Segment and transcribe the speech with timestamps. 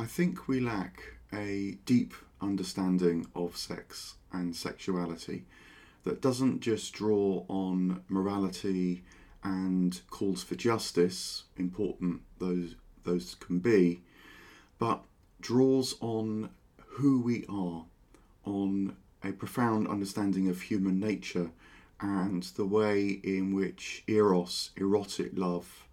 [0.00, 1.02] I think we lack
[1.32, 5.44] a deep understanding of sex and sexuality
[6.04, 9.02] that doesn't just draw on morality
[9.42, 14.02] and calls for justice, important those those can be,
[14.78, 15.02] but
[15.40, 17.84] draws on who we are,
[18.44, 18.94] on
[19.24, 21.50] a profound understanding of human nature
[22.00, 25.88] and the way in which eros, erotic love,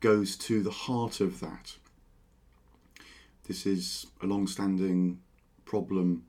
[0.00, 1.76] goes to the heart of that.
[3.50, 5.18] This is a long standing
[5.64, 6.22] problem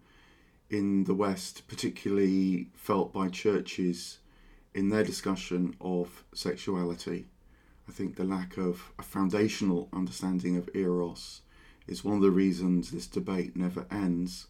[0.71, 4.17] in the West, particularly felt by churches
[4.73, 7.27] in their discussion of sexuality.
[7.87, 11.41] I think the lack of a foundational understanding of Eros
[11.85, 14.47] is one of the reasons this debate never ends.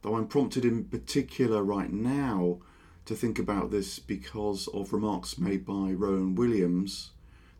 [0.00, 2.60] Though I'm prompted in particular right now
[3.04, 7.10] to think about this because of remarks made by Rowan Williams,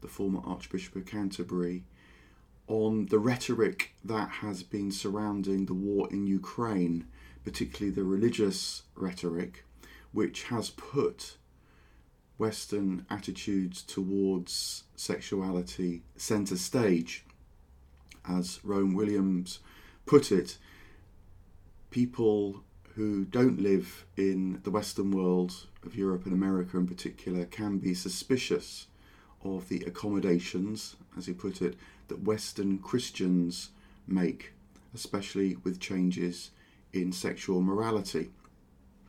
[0.01, 1.85] the former Archbishop of Canterbury,
[2.69, 7.07] on the rhetoric that has been surrounding the war in Ukraine,
[7.45, 9.65] particularly the religious rhetoric,
[10.13, 11.37] which has put
[12.37, 17.25] Western attitudes towards sexuality centre stage.
[18.29, 19.61] As Rowan Williams
[20.07, 20.59] put it,
[21.91, 22.63] people
[22.95, 27.95] who don't live in the Western world of Europe and America in particular can be
[27.95, 28.89] suspicious
[29.43, 31.77] of the accommodations, as he put it,
[32.09, 33.71] that Western Christians
[34.07, 34.53] make,
[34.95, 36.51] especially with changes
[36.93, 38.31] in sexual morality.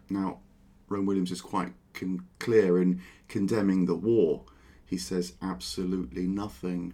[0.09, 0.39] Now,
[0.87, 4.43] Rowan Williams is quite con- clear in condemning the war.
[4.85, 6.93] He says absolutely nothing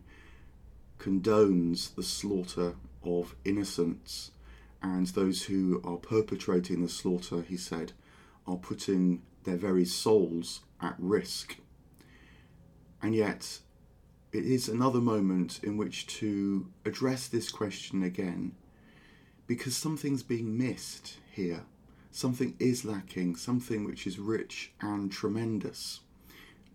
[0.99, 4.31] condones the slaughter of innocents
[4.81, 7.93] and those who are perpetrating the slaughter, he said,
[8.45, 11.57] are putting their very souls at risk.
[13.01, 13.59] And yet,
[14.35, 18.51] it is another moment in which to address this question again,
[19.47, 21.61] because something's being missed here.
[22.11, 26.01] Something is lacking, something which is rich and tremendous.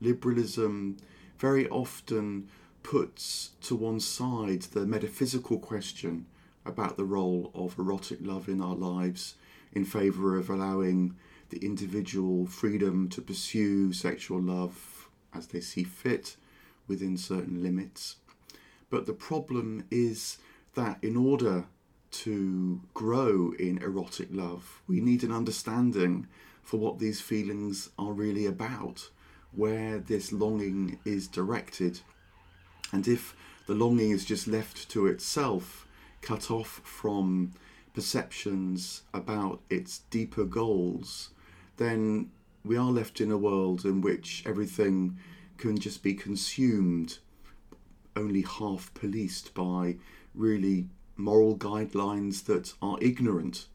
[0.00, 0.96] Liberalism
[1.38, 2.48] very often
[2.82, 6.26] puts to one side the metaphysical question
[6.64, 9.34] about the role of erotic love in our lives
[9.72, 11.14] in favour of allowing
[11.50, 16.36] the individual freedom to pursue sexual love as they see fit
[16.88, 18.16] within certain limits.
[18.88, 20.38] But the problem is
[20.74, 21.66] that in order
[22.10, 26.26] to grow in erotic love, we need an understanding
[26.62, 29.10] for what these feelings are really about,
[29.52, 32.00] where this longing is directed.
[32.92, 33.34] And if
[33.66, 35.86] the longing is just left to itself,
[36.20, 37.52] cut off from
[37.94, 41.30] perceptions about its deeper goals,
[41.76, 42.30] then
[42.64, 45.18] we are left in a world in which everything
[45.60, 47.18] can just be consumed,
[48.16, 49.96] only half policed by
[50.34, 53.66] really moral guidelines that are ignorant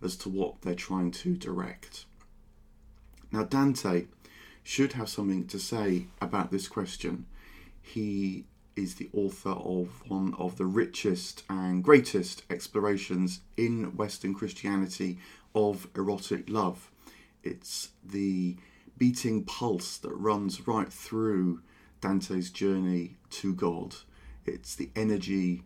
[0.00, 2.04] as to what they're trying to direct.
[3.32, 4.06] Now, Dante
[4.62, 7.26] should have something to say about this question.
[7.80, 8.44] He
[8.76, 15.18] is the author of one of the richest and greatest explorations in Western Christianity
[15.54, 16.90] of erotic love.
[17.42, 18.56] It's the
[18.98, 21.60] beating pulse that runs right through
[22.00, 23.96] Dante's journey to God.
[24.44, 25.62] It's the energy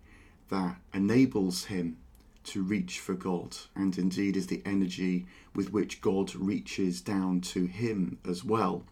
[0.49, 1.97] that enables him
[2.45, 7.67] to reach for God, and indeed is the energy with which God reaches down to
[7.67, 8.85] him as well.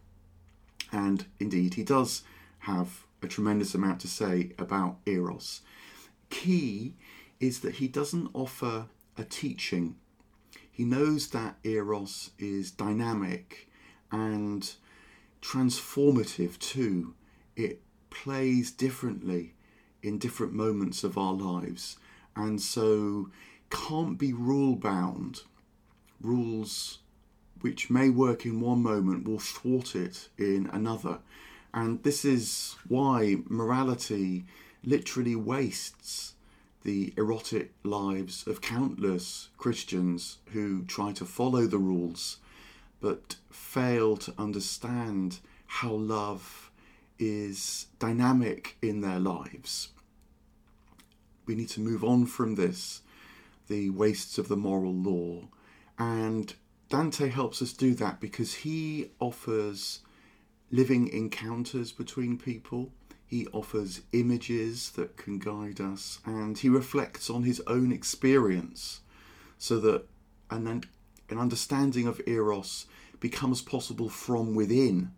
[0.91, 2.23] And indeed, he does
[2.61, 5.61] have a tremendous amount to say about Eros.
[6.31, 6.95] Key
[7.39, 9.97] is that he doesn't offer a teaching.
[10.71, 13.69] He knows that Eros is dynamic
[14.15, 14.75] and
[15.43, 17.15] transformative too.
[17.57, 17.81] It
[18.11, 19.55] plays differently
[20.03, 21.97] in different moments of our lives
[22.37, 23.31] and so
[23.71, 25.43] can't be rule bound.
[26.21, 26.99] Rules
[27.61, 31.19] which may work in one moment will thwart it in another.
[31.73, 34.45] And this is why morality
[34.85, 36.35] literally wastes
[36.83, 42.39] the erotic lives of countless Christians who try to follow the rules
[43.05, 46.71] but fail to understand how love
[47.19, 49.89] is dynamic in their lives.
[51.45, 53.03] We need to move on from this,
[53.69, 55.49] the wastes of the moral law,
[55.99, 56.55] and
[56.89, 60.01] Dante helps us do that because he offers
[60.71, 62.91] living encounters between people.
[63.27, 69.01] He offers images that can guide us and he reflects on his own experience
[69.59, 70.07] so that
[70.51, 70.85] an,
[71.29, 72.87] an understanding of Eros
[73.21, 75.13] becomes possible from within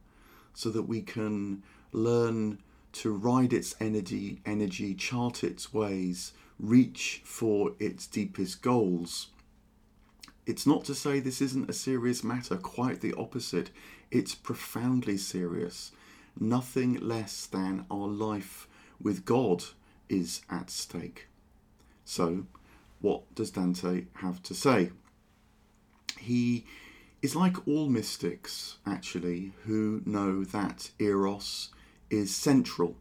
[0.54, 1.62] so that we can
[1.92, 2.58] learn
[2.92, 9.28] to ride its energy, energy, chart its ways reach for its deepest goals.
[10.46, 13.70] It's not to say this isn't a serious matter, quite the opposite.
[14.10, 15.92] It's profoundly serious.
[16.38, 18.68] Nothing less than our life
[19.00, 19.64] with God
[20.08, 21.26] is at stake.
[22.04, 22.46] So,
[23.00, 24.90] what does Dante have to say?
[26.18, 26.64] He
[27.22, 31.70] is like all mystics, actually, who know that Eros
[32.10, 32.96] is central.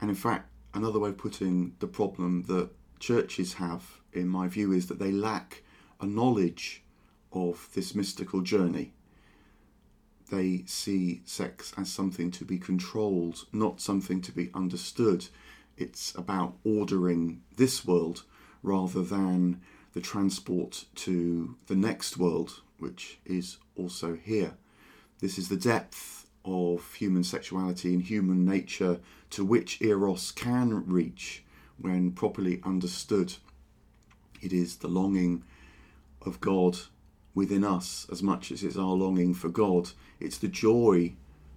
[0.00, 2.70] And in fact, another way of putting the problem that
[3.00, 5.62] churches have, in my view, is that they lack
[6.00, 6.82] a knowledge
[7.32, 8.92] of this mystical journey.
[10.30, 15.26] They see sex as something to be controlled, not something to be understood.
[15.76, 18.24] It's about ordering this world
[18.62, 19.60] rather than
[19.96, 24.52] the transport to the next world, which is also here.
[25.20, 29.00] This is the depth of human sexuality and human nature
[29.30, 31.44] to which Eros can reach
[31.78, 33.36] when properly understood.
[34.42, 35.44] It is the longing
[36.20, 36.76] of God
[37.34, 39.92] within us as much as it's our longing for God.
[40.20, 41.14] It's the joy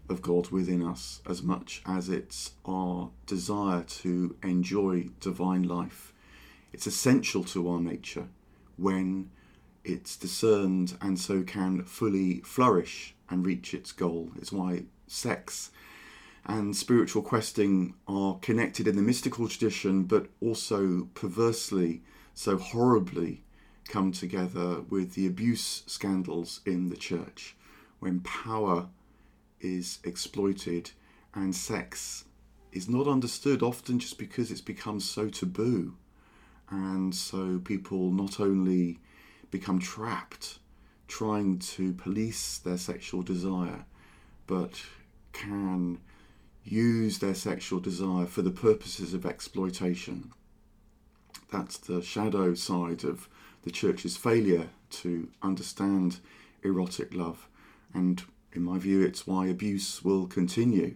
[0.08, 6.09] of God within us as much as it's our desire to enjoy divine life.
[6.72, 8.28] It's essential to our nature
[8.78, 9.32] when
[9.84, 14.32] it's discerned and so can fully flourish and reach its goal.
[14.38, 15.72] It's why sex
[16.46, 22.02] and spiritual questing are connected in the mystical tradition, but also perversely,
[22.34, 23.44] so horribly,
[23.88, 27.56] come together with the abuse scandals in the church
[28.00, 28.88] when power
[29.60, 30.92] is exploited
[31.34, 32.26] and sex
[32.72, 35.96] is not understood, often just because it's become so taboo.
[36.70, 39.00] And so people not only
[39.52, 40.60] become trapped
[41.08, 43.86] trying to police their sexual desire,
[44.46, 44.82] but
[45.34, 46.00] can
[46.64, 50.32] use their sexual desire for the purposes of exploitation.
[51.52, 53.28] That's the shadow side of
[53.64, 56.20] the church's failure to understand
[56.64, 57.48] erotic love.
[57.94, 58.22] And
[58.54, 60.96] in my view, it's why abuse will continue.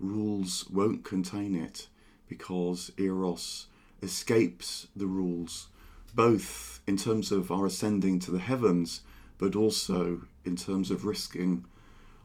[0.00, 1.86] Rules won't contain it
[2.28, 3.66] because Eros
[4.02, 5.68] escapes the rules,
[6.14, 9.02] both in terms of our ascending to the heavens,
[9.38, 11.64] but also in terms of risking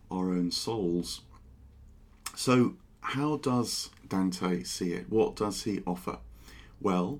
[0.09, 1.21] our own souls.
[2.35, 5.09] So, how does Dante see it?
[5.09, 6.19] What does he offer?
[6.79, 7.19] Well,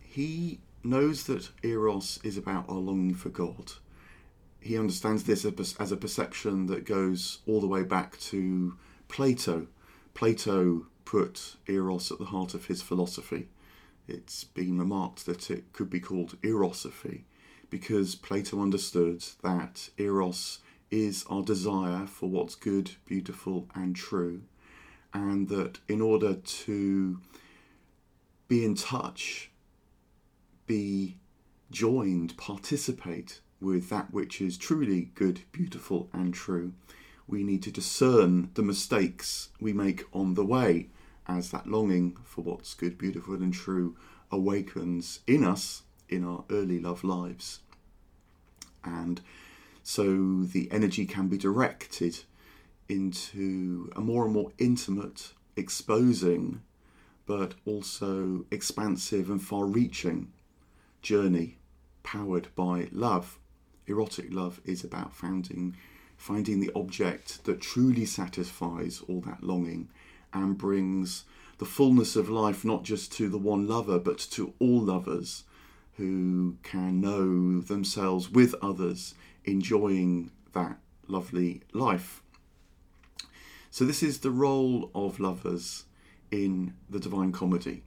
[0.00, 3.72] he knows that Eros is about our longing for God.
[4.60, 5.44] He understands this
[5.78, 8.76] as a perception that goes all the way back to
[9.08, 9.66] Plato.
[10.14, 13.48] Plato put Eros at the heart of his philosophy.
[14.06, 17.22] It's been remarked that it could be called Erosophy
[17.70, 20.58] because Plato understood that Eros
[20.90, 24.42] is our desire for what's good, beautiful, and true,
[25.14, 27.18] and that in order to
[28.48, 29.50] be in touch,
[30.66, 31.16] be
[31.70, 36.72] joined, participate with that which is truly good, beautiful, and true,
[37.26, 40.88] we need to discern the mistakes we make on the way
[41.28, 43.96] as that longing for what's good, beautiful, and true
[44.30, 47.60] awakens in us in our early love lives.
[48.84, 49.20] And
[49.82, 52.20] so the energy can be directed
[52.88, 56.62] into a more and more intimate, exposing,
[57.26, 60.32] but also expansive and far reaching
[61.02, 61.58] journey
[62.02, 63.38] powered by love.
[63.86, 65.76] Erotic love is about finding,
[66.16, 69.88] finding the object that truly satisfies all that longing
[70.36, 71.24] and brings
[71.58, 75.44] the fullness of life not just to the one lover but to all lovers
[75.96, 79.14] who can know themselves with others
[79.44, 80.78] enjoying that
[81.08, 82.22] lovely life.
[83.70, 85.84] So, this is the role of lovers
[86.30, 87.82] in the Divine Comedy,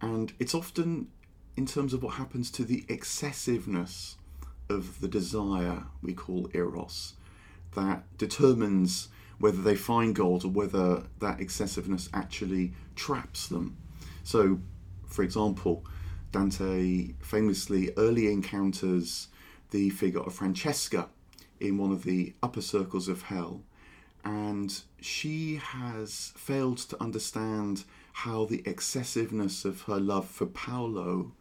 [0.00, 1.08] and it's often
[1.56, 4.16] in terms of what happens to the excessiveness
[4.68, 7.14] of the desire we call Eros
[7.74, 9.08] that determines
[9.42, 13.76] whether they find gold or whether that excessiveness actually traps them.
[14.22, 14.60] So,
[15.08, 15.84] for example,
[16.30, 19.26] Dante famously early encounters
[19.72, 21.08] the figure of Francesca
[21.58, 23.62] in one of the upper circles of hell,
[24.24, 27.82] and she has failed to understand
[28.12, 31.32] how the excessiveness of her love for Paolo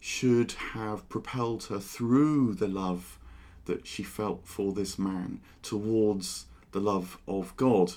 [0.00, 3.20] should have propelled her through the love
[3.66, 7.94] that she felt for this man towards the love of God.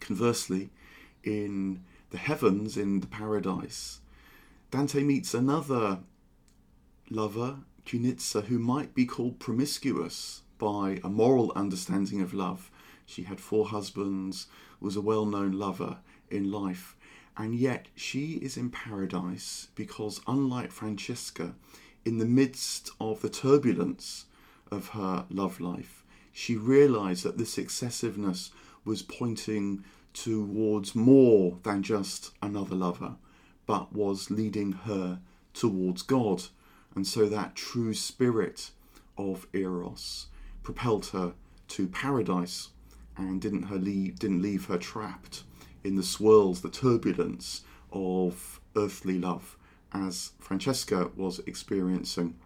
[0.00, 0.70] Conversely,
[1.24, 4.00] in the heavens, in the paradise,
[4.70, 6.00] Dante meets another
[7.10, 12.70] lover, Cunizza, who might be called promiscuous by a moral understanding of love.
[13.04, 14.46] She had four husbands,
[14.80, 15.98] was a well known lover
[16.30, 16.96] in life,
[17.36, 21.54] And yet she is in paradise because, unlike Francesca,
[22.04, 24.24] in the midst of the turbulence
[24.70, 26.04] of her love life,
[26.36, 28.50] she realized that this excessiveness
[28.84, 33.16] was pointing towards more than just another lover,
[33.64, 35.18] but was leading her
[35.54, 36.42] towards God.
[36.94, 38.70] And so that true spirit
[39.16, 40.26] of Eros
[40.62, 41.32] propelled her
[41.68, 42.68] to paradise
[43.16, 45.42] and didn't her leave didn't leave her trapped
[45.82, 49.56] in the swirls, the turbulence of earthly love
[49.90, 52.36] as Francesca was experiencing.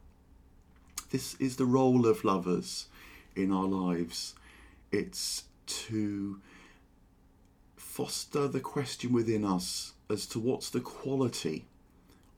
[1.10, 2.86] This is the role of lovers
[3.42, 4.34] in our lives.
[4.92, 6.40] It's to
[7.76, 11.66] foster the question within us as to what's the quality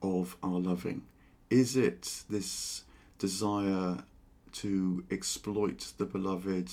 [0.01, 1.03] of our loving.
[1.49, 2.83] Is it this
[3.17, 4.03] desire
[4.53, 6.69] to exploit the beloved,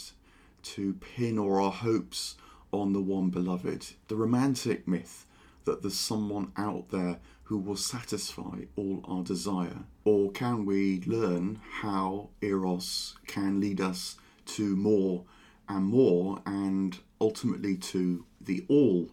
[0.62, 2.36] to pin all our hopes
[2.72, 5.26] on the one beloved, the romantic myth
[5.64, 9.84] that there's someone out there who will satisfy all our desire?
[10.04, 14.16] Or can we learn how Eros can lead us
[14.56, 15.24] to more
[15.68, 19.08] and more and ultimately to the all?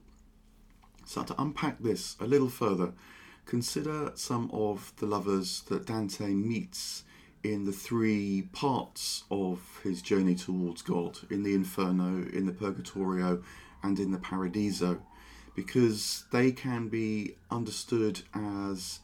[1.06, 2.94] So, to unpack this a little further,
[3.46, 7.03] consider some of the lovers that Dante meets
[7.44, 13.41] in the three parts of his journey towards God in the Inferno, in the Purgatorio,
[13.84, 15.01] and in the Paradiso,
[15.56, 19.00] because they can be understood as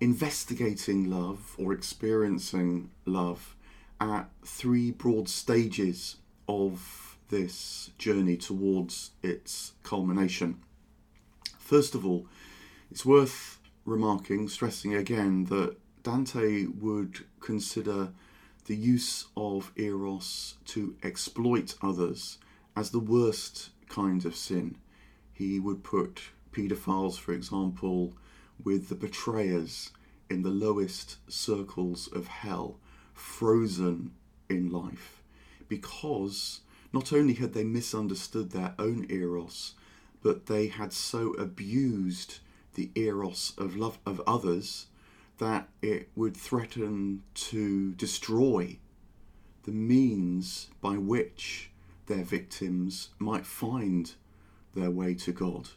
[0.00, 3.54] investigating love or experiencing love
[4.02, 6.16] at three broad stages
[6.48, 10.58] of this journey towards its culmination.
[11.56, 12.26] First of all,
[12.90, 18.10] it's worth remarking, stressing again, that Dante would consider
[18.66, 22.38] the use of eros to exploit others
[22.76, 24.76] as the worst kind of sin.
[25.32, 28.14] He would put paedophiles, for example,
[28.64, 29.92] with the betrayers
[30.28, 32.80] in the lowest circles of hell,
[33.22, 34.12] frozen
[34.48, 35.22] in life,
[35.68, 36.60] because
[36.92, 39.74] not only had they misunderstood their own eros,
[40.22, 42.40] but they had so abused
[42.74, 44.86] the eros of love of others
[45.38, 48.76] that it would threaten to destroy
[49.64, 51.70] the means by which
[52.06, 54.14] their victims might find
[54.74, 55.68] their way to God.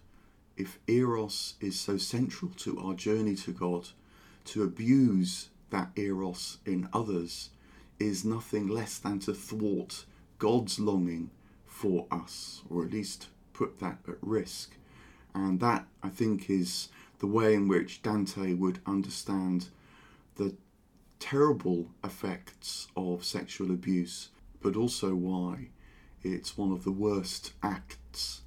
[0.57, 3.89] If Eros is so central to our journey to God,
[4.45, 7.49] to abuse that Eros in others
[7.99, 10.05] is nothing less than to thwart
[10.37, 11.29] God's longing
[11.65, 14.75] for us, or at least put that at risk.
[15.33, 19.69] And that, I think, is the way in which Dante would understand
[20.35, 20.55] the
[21.19, 24.29] terrible effects of sexual abuse,
[24.61, 25.69] but also why
[26.21, 28.41] it's one of the worst acts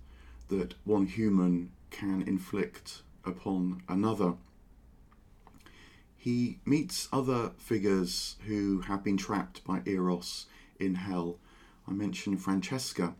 [0.48, 4.34] that one human can inflict upon another.
[6.20, 10.46] He meets other figures who have been trapped by Eros
[10.80, 11.38] in hell.
[11.86, 13.14] I mentioned Francesca,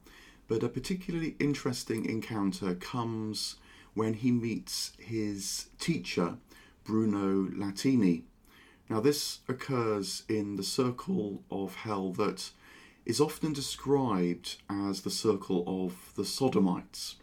[0.49, 3.57] but a particularly interesting encounter comes
[3.95, 6.39] when he meets his teacher,
[6.83, 8.25] Bruno Latini.
[8.91, 12.51] Now, this occurs in the circle of hell that
[13.07, 17.15] is often described as the circle of the sodomites.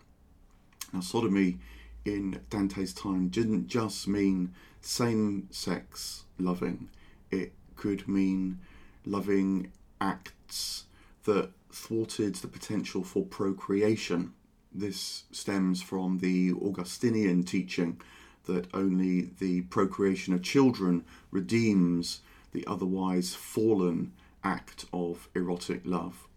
[0.93, 1.59] Now, sodomy
[2.05, 4.53] in Dante's time didn't just mean
[4.85, 6.89] same sex loving,
[7.31, 8.59] it could mean
[9.05, 10.85] loving acts
[11.23, 14.33] that thwarted the potential for procreation
[14.77, 17.99] this stems from the Augustinian teaching
[18.45, 24.11] that only the procreation of children redeems the otherwise fallen
[24.43, 26.27] act of erotic love.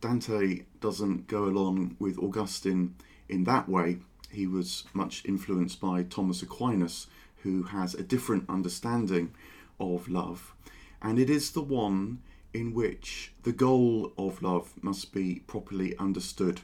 [0.00, 2.94] Dante doesn't go along with Augustine
[3.28, 3.98] in that way.
[4.30, 7.08] He was much influenced by Thomas Aquinas,
[7.42, 9.34] who has a different understanding
[9.78, 10.54] of love.
[11.02, 12.20] And it is the one
[12.52, 16.60] in which the goal of love must be properly understood.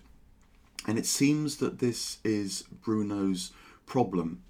[0.87, 3.53] And it seems that this is Bruno's
[3.87, 4.43] problem.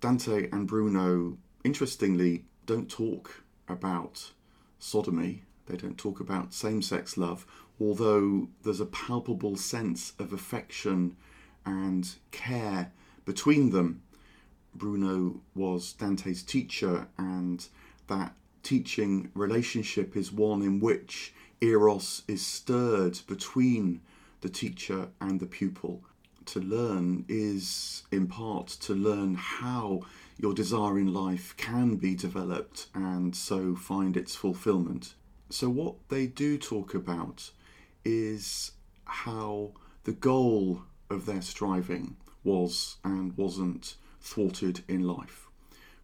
[0.00, 4.32] Dante and Bruno, interestingly, don't talk about
[4.78, 7.46] sodomy, they don't talk about same sex love,
[7.80, 11.16] although there's a palpable sense of affection
[11.66, 12.92] and care
[13.24, 14.02] between them.
[14.78, 17.66] Bruno was Dante's teacher, and
[18.06, 24.00] that teaching relationship is one in which Eros is stirred between
[24.40, 26.04] the teacher and the pupil.
[26.46, 30.02] To learn is, in part, to learn how
[30.38, 35.14] your desire in life can be developed and so find its fulfillment.
[35.50, 37.50] So, what they do talk about
[38.04, 38.72] is
[39.04, 39.72] how
[40.04, 43.96] the goal of their striving, was and wasn't
[44.28, 45.48] thwarted in life.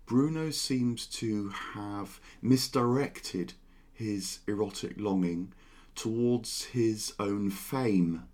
[0.06, 3.52] Bruno seems to have misdirected
[3.92, 5.52] his erotic longing
[5.94, 8.24] towards his own fame.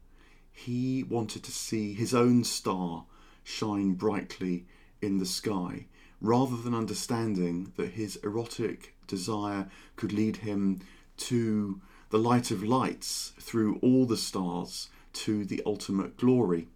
[0.53, 3.05] He wanted to see his own star
[3.43, 4.67] shine brightly
[5.03, 5.87] in the sky,
[6.21, 10.81] rather than understanding that his erotic desire could lead him
[11.17, 11.81] to
[12.11, 16.69] the light of lights through all the stars to the ultimate glory.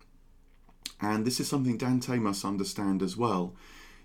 [1.04, 3.54] And this is something Dante must understand as well.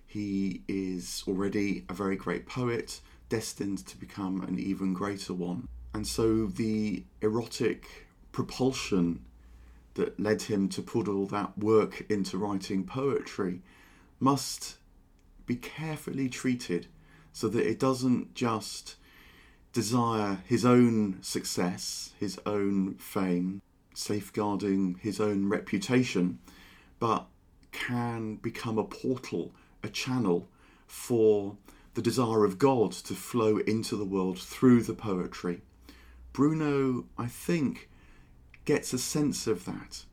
[0.05, 5.69] He is already a very great poet, destined to become an even greater one.
[5.93, 9.23] And so the erotic propulsion
[9.93, 13.61] that led him to put all that work into writing poetry
[14.19, 14.75] must
[15.45, 16.87] be carefully treated
[17.31, 18.97] so that it doesn't just
[19.71, 23.61] desire his own success, his own fame,
[23.93, 26.39] safeguarding his own reputation,
[26.99, 27.27] but
[27.71, 29.51] can become a portal,
[29.83, 30.47] a channel
[30.87, 31.57] for
[31.93, 35.61] the desire of God to flow into the world through the poetry.
[36.33, 37.89] Bruno, I think,
[38.65, 40.03] gets a sense of that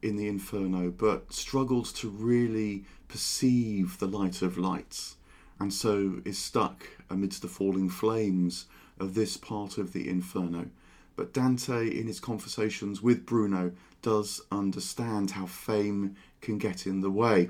[0.00, 5.16] in the Inferno, but struggles to really perceive the light of lights,
[5.58, 8.66] and so is stuck amidst the falling flames
[8.98, 10.70] of this part of the Inferno.
[11.16, 13.72] But Dante, in his conversations with Bruno,
[14.02, 17.48] does understand how fame can get in the way.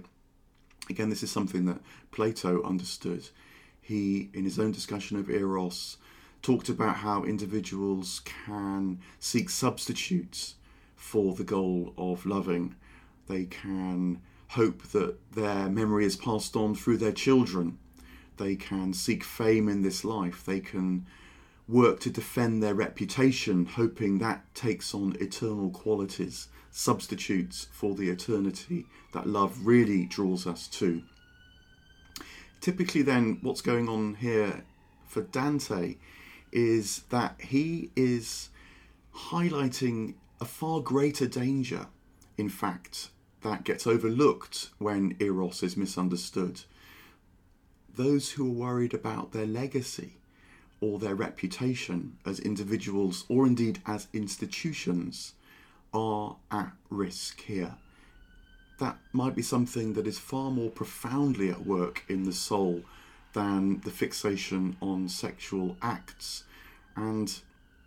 [0.88, 3.28] Again, this is something that Plato understood.
[3.80, 5.98] He, in his own discussion of Eros,
[6.42, 10.54] talked about how individuals can seek substitutes
[10.94, 12.74] for the goal of loving.
[13.28, 17.78] They can hope that their memory is passed on through their children.
[18.36, 20.44] They can seek fame in this life.
[20.44, 21.06] They can
[21.66, 28.84] work to defend their reputation, hoping that takes on eternal qualities, substitutes for the eternity
[29.12, 31.00] that love really draws us to.
[32.60, 34.64] Typically, then, what's going on here
[35.06, 35.94] for Dante
[36.50, 38.48] is that he is
[39.14, 41.86] highlighting a far greater danger,
[42.36, 43.10] in fact,
[43.42, 46.62] that gets overlooked when Eros is misunderstood.
[47.94, 50.14] Those who are worried about their legacy
[50.80, 55.34] or their reputation as individuals or indeed as institutions
[55.94, 57.76] are at risk here.
[58.80, 62.82] That might be something that is far more profoundly at work in the soul
[63.32, 66.44] than the fixation on sexual acts.
[66.96, 67.32] And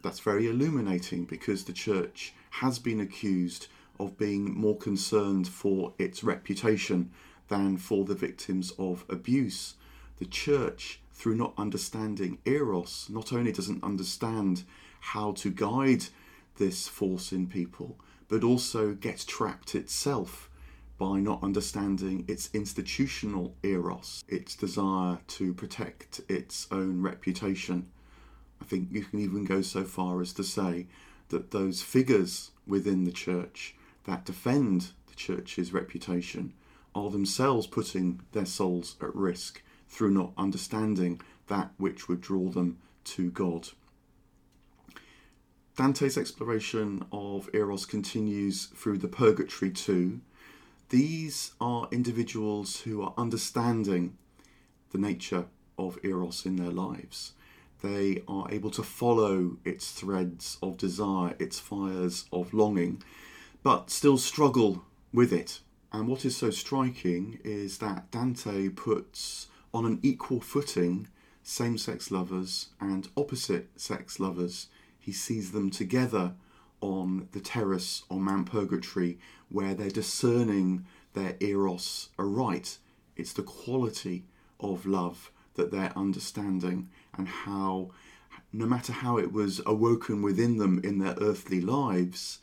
[0.02, 3.68] that's very illuminating because the church has been accused
[4.00, 7.12] of being more concerned for its reputation
[7.48, 9.76] than for the victims of abuse.
[10.20, 14.64] The church through not understanding Eros, not only doesn't understand
[15.00, 16.06] how to guide
[16.58, 20.50] this force in people, but also gets trapped itself
[20.98, 27.88] by not understanding its institutional Eros, its desire to protect its own reputation.
[28.62, 30.88] I think you can even go so far as to say
[31.30, 36.54] that those figures within the church that defend the church's reputation
[36.96, 42.78] are themselves putting their souls at risk through not understanding that which would draw them
[43.04, 43.70] to God.
[45.78, 50.22] Dante's exploration of Eros continues through the Purgatory too.
[50.90, 54.18] These are individuals who are understanding
[54.92, 55.46] the nature
[55.78, 57.34] of Eros in their lives.
[57.84, 63.04] They are able to follow its threads of desire, its fires of longing,
[63.62, 65.60] but still struggle with it.
[65.94, 71.08] And what is so striking is that Dante puts on an equal footing
[71.44, 74.70] same sex lovers and opposite sex lovers.
[75.08, 76.34] He sees them together
[76.82, 79.18] on the terrace on Mount Purgatory
[79.48, 82.78] where they're discerning their eros aright.
[83.16, 84.26] It's the quality
[84.60, 87.92] of love that they're understanding and how,
[88.52, 92.40] no matter how it was awoken within them in their earthly lives,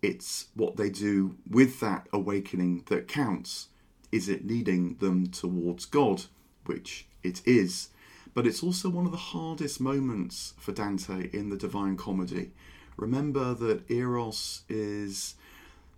[0.00, 3.66] it's what they do with that awakening that counts.
[4.12, 6.26] Is it leading them towards God?
[6.66, 7.88] which it is,
[8.34, 12.52] but it's also one of the hardest moments for Dante in the Divine Comedy.
[12.96, 15.34] Remember that Eros is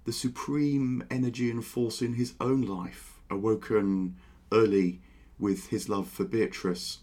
[0.05, 4.17] the supreme energy and force in his own life, awoken
[4.51, 5.01] early
[5.39, 6.99] with his love for Beatrice,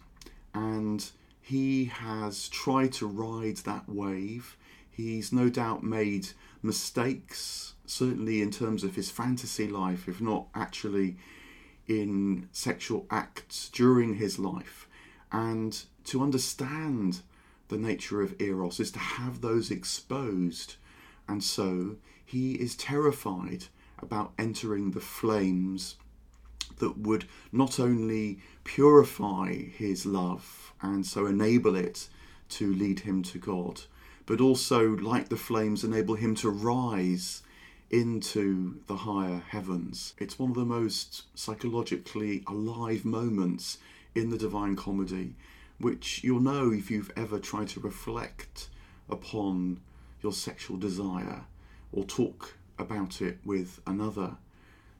[0.53, 1.11] and
[1.41, 4.57] he has tried to ride that wave.
[4.89, 6.29] He's no doubt made
[6.61, 11.17] mistakes, certainly in terms of his fantasy life, if not actually
[11.87, 14.87] in sexual acts during his life.
[15.31, 17.21] And to understand
[17.67, 20.75] the nature of Eros is to have those exposed.
[21.27, 23.65] And so he is terrified
[23.99, 25.95] about entering the flames
[26.77, 32.07] that would not only purify his love and so enable it
[32.49, 33.81] to lead him to God,
[34.25, 37.41] but also, like the flames, enable him to rise
[37.89, 40.13] into the higher heavens.
[40.19, 43.79] It's one of the most psychologically alive moments
[44.15, 45.35] in the Divine Comedy,
[45.79, 48.69] which you'll know if you've ever tried to reflect
[49.09, 49.79] upon
[50.21, 51.45] your sexual desire
[51.91, 54.37] or talk about it with another.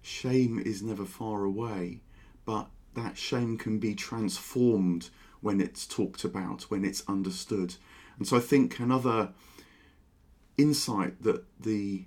[0.02, 2.02] Shame is never far away,
[2.46, 5.10] but that shame can be transformed
[5.42, 7.76] when it's talked about, when it's understood.
[8.18, 9.32] And so I think another
[10.58, 12.06] insight that the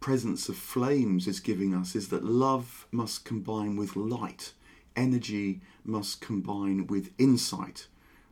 [0.00, 4.52] presence of flames is giving us is that love must combine with light,
[4.96, 7.86] energy must combine with insight.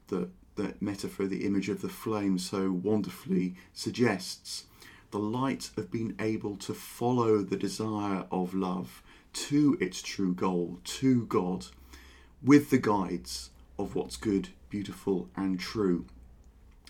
[0.09, 4.65] That that metaphor, the image of the flame, so wonderfully suggests
[5.11, 10.79] the light of being able to follow the desire of love to its true goal,
[10.85, 11.67] to God,
[12.43, 16.05] with the guides of what's good, beautiful, and true.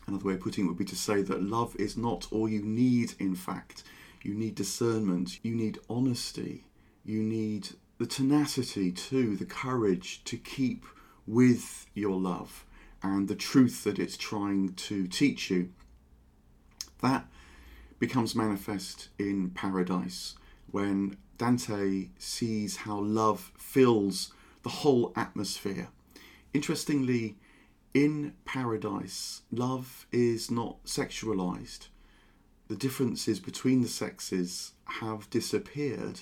[0.07, 2.63] Another way of putting it would be to say that love is not all you
[2.63, 3.83] need, in fact.
[4.23, 6.65] You need discernment, you need honesty,
[7.05, 10.85] you need the tenacity too, the courage to keep
[11.27, 12.65] with your love
[13.03, 15.71] and the truth that it's trying to teach you.
[17.03, 17.27] That
[17.99, 20.35] becomes manifest in paradise
[20.71, 25.89] when Dante sees how love fills the whole atmosphere.
[26.53, 27.37] Interestingly,
[27.93, 31.89] in paradise, love is not sexualized.
[32.69, 36.21] The differences between the sexes have disappeared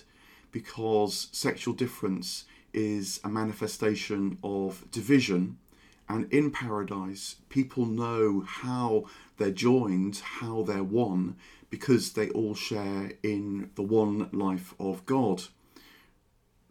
[0.53, 5.59] because sexual difference is a manifestation of division
[6.13, 9.05] and in paradise, people know how
[9.39, 11.37] they're joined, how they're one,
[11.71, 15.45] because they all share in the one life of God.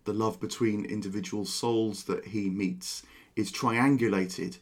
[0.03, 3.01] The love between individual souls that he meets
[3.35, 4.59] is triangulated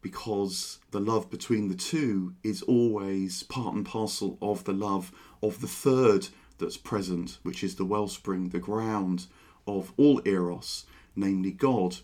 [0.00, 5.60] because the love between the two is always part and parcel of the love of
[5.60, 9.26] the third that's present, which is the wellspring, the ground
[9.66, 10.84] of all Eros,
[11.16, 11.98] namely God.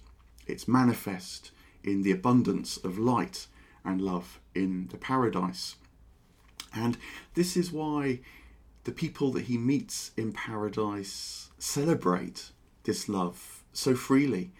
[0.47, 1.51] It's manifest
[1.85, 3.47] in the abundance of light
[3.85, 5.77] and love in the paradise.
[6.75, 6.97] And
[7.35, 8.21] this is why
[8.85, 12.51] the people that he meets in paradise celebrate
[12.85, 14.53] this love so freely.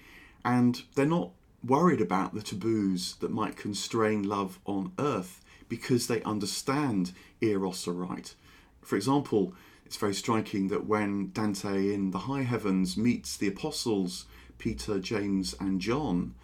[0.45, 1.31] And they're not
[1.63, 8.35] worried about the taboos that might constrain love on earth because they understand Eros aright.
[8.83, 9.55] For example,
[9.91, 14.27] it's very striking that when Dante in the high heavens meets the apostles,
[14.57, 16.37] Peter, James, and John,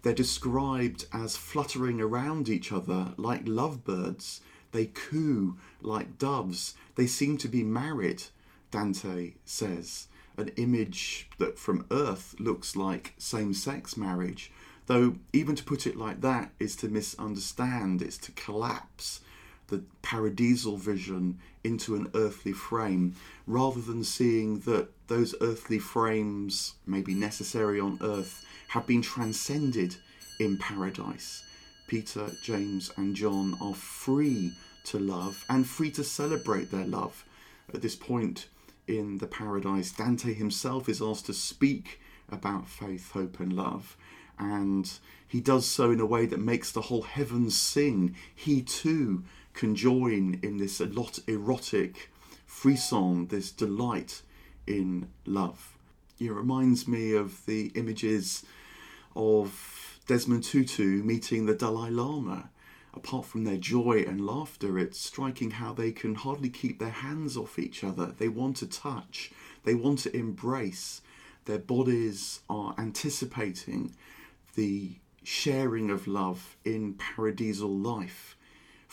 [0.00, 4.40] they're described as fluttering around each other like lovebirds.
[4.72, 6.76] They coo like doves.
[6.94, 8.22] They seem to be married,
[8.70, 10.08] Dante says.
[10.38, 14.50] An image that from earth looks like same sex marriage.
[14.86, 19.20] Though, even to put it like that is to misunderstand, it's to collapse
[19.66, 23.14] the paradisal vision into an earthly frame
[23.46, 29.96] rather than seeing that those earthly frames may be necessary on earth have been transcended
[30.38, 31.42] in paradise.
[31.86, 34.52] Peter, James, and John are free
[34.84, 37.24] to love and free to celebrate their love.
[37.72, 38.48] At this point
[38.86, 42.00] in the paradise, Dante himself is asked to speak
[42.30, 43.96] about faith, hope, and love.
[44.38, 44.90] And
[45.26, 48.16] he does so in a way that makes the whole heavens sing.
[48.34, 52.10] He too can join in this a lot erotic
[52.44, 54.22] frisson, this delight
[54.66, 55.76] in love.
[56.18, 58.44] It reminds me of the images
[59.16, 62.50] of Desmond Tutu meeting the Dalai Lama.
[62.92, 67.36] Apart from their joy and laughter, it's striking how they can hardly keep their hands
[67.36, 68.14] off each other.
[68.16, 69.32] They want to touch,
[69.64, 71.02] they want to embrace.
[71.46, 73.94] Their bodies are anticipating
[74.54, 74.92] the
[75.24, 78.36] sharing of love in paradisal life,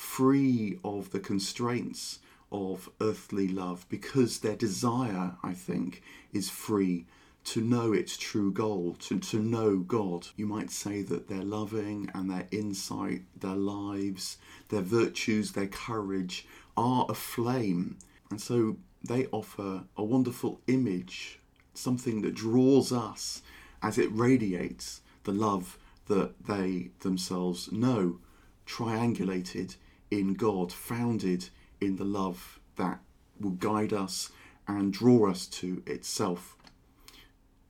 [0.02, 2.20] free of the constraints
[2.52, 6.02] of earthly love, because their desire, I think,
[6.34, 7.06] is free
[7.44, 10.28] to know its true goal, to, to know God.
[10.36, 14.38] You might say that their loving and their insight, their lives,
[14.70, 17.98] their virtues, their courage are a flame.
[18.32, 21.40] And so they offer a wonderful image,
[21.74, 23.44] something that draws us
[23.82, 28.20] as it radiates the love that they themselves know,
[28.66, 29.76] triangulated
[30.12, 33.00] in God, founded in the love that
[33.40, 34.32] will guide us
[34.68, 36.56] and draw us to itself.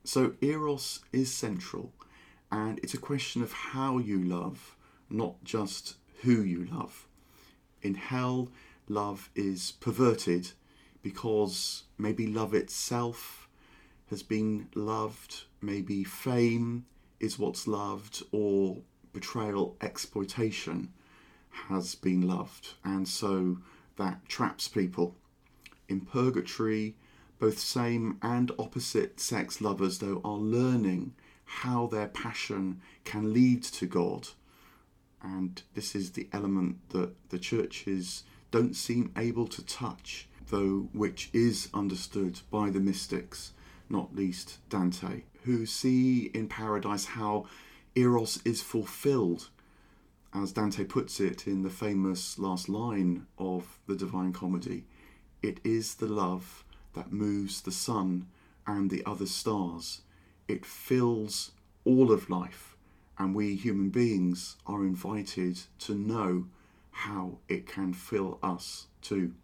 [0.04, 1.92] So, Eros is central,
[2.50, 4.76] and it's a question of how you love,
[5.08, 7.06] not just who you love.
[7.80, 8.48] In hell,
[8.88, 10.50] love is perverted
[11.02, 13.48] because maybe love itself
[14.10, 16.84] has been loved, maybe fame
[17.20, 18.78] is what's loved, or
[19.12, 20.92] betrayal, exploitation
[21.68, 22.74] has been loved.
[22.84, 23.58] And so
[23.96, 25.16] that traps people.
[25.88, 26.96] In purgatory,
[27.38, 33.86] both same and opposite sex lovers, though, are learning how their passion can lead to
[33.86, 34.28] God.
[35.22, 41.30] And this is the element that the churches don't seem able to touch, though which
[41.32, 43.52] is understood by the mystics,
[43.88, 47.46] not least Dante, who see in paradise how
[47.94, 49.48] Eros is fulfilled,
[50.34, 54.84] as Dante puts it in the famous last line of the Divine Comedy.
[55.42, 56.64] It is the love
[56.94, 58.28] that moves the sun
[58.66, 60.02] and the other stars.
[60.48, 61.52] It fills
[61.84, 62.76] all of life,
[63.18, 66.46] and we human beings are invited to know
[66.90, 69.34] how it can fill us too.